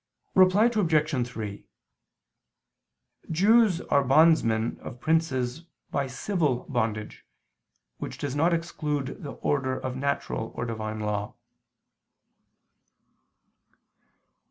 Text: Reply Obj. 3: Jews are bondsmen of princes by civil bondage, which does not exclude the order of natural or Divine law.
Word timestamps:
Reply 0.33 0.65
Obj. 0.65 1.27
3: 1.27 1.63
Jews 3.29 3.81
are 3.81 4.03
bondsmen 4.03 4.79
of 4.79 4.99
princes 4.99 5.65
by 5.91 6.07
civil 6.07 6.65
bondage, 6.67 7.23
which 7.99 8.17
does 8.17 8.35
not 8.35 8.51
exclude 8.51 9.21
the 9.21 9.33
order 9.33 9.77
of 9.79 9.95
natural 9.95 10.53
or 10.55 10.65
Divine 10.65 11.01
law. 11.01 11.35